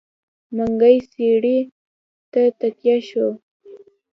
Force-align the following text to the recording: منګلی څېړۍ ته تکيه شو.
منګلی 0.55 0.97
څېړۍ 1.11 1.57
ته 2.31 2.41
تکيه 2.59 2.97
شو. 3.07 3.27